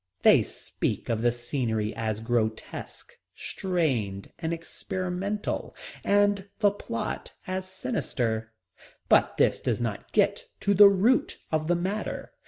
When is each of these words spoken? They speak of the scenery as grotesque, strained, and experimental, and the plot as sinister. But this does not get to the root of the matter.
They 0.23 0.41
speak 0.41 1.09
of 1.09 1.21
the 1.21 1.31
scenery 1.31 1.95
as 1.95 2.21
grotesque, 2.21 3.19
strained, 3.35 4.31
and 4.39 4.51
experimental, 4.51 5.75
and 6.03 6.49
the 6.57 6.71
plot 6.71 7.33
as 7.45 7.67
sinister. 7.67 8.51
But 9.09 9.37
this 9.37 9.61
does 9.61 9.79
not 9.79 10.11
get 10.11 10.47
to 10.61 10.73
the 10.73 10.89
root 10.89 11.37
of 11.51 11.67
the 11.67 11.75
matter. 11.75 12.31